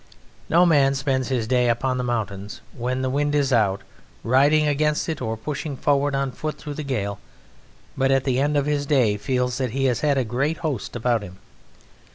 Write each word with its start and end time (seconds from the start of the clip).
No 0.49 0.65
man 0.65 0.95
spends 0.95 1.27
his 1.27 1.45
day 1.45 1.69
upon 1.69 1.99
the 1.99 2.03
mountains 2.03 2.61
when 2.75 3.03
the 3.03 3.09
wind 3.11 3.35
is 3.35 3.53
out, 3.53 3.83
riding 4.23 4.65
against 4.67 5.07
it 5.07 5.21
or 5.21 5.37
pushing 5.37 5.77
forward 5.77 6.15
on 6.15 6.31
foot 6.31 6.57
through 6.57 6.73
the 6.73 6.81
gale, 6.83 7.19
but 7.95 8.09
at 8.09 8.23
the 8.23 8.39
end 8.39 8.57
of 8.57 8.65
his 8.65 8.87
day 8.87 9.15
feels 9.15 9.59
that 9.59 9.73
he 9.73 9.85
has 9.85 9.99
had 9.99 10.17
a 10.17 10.25
great 10.25 10.57
host 10.57 10.95
about 10.95 11.21
him. 11.21 11.37